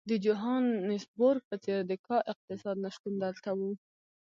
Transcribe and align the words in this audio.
د 0.09 0.11
جوهانسبورګ 0.25 1.41
په 1.49 1.55
څېر 1.63 1.79
د 1.89 1.91
کا 2.05 2.17
اقتصاد 2.31 2.75
نه 2.83 2.89
شتون 2.95 3.13
دلته 3.23 3.49
وو. 3.57 3.71